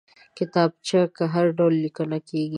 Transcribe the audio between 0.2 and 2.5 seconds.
کتابچه کې هر ډول لیکنه کېږي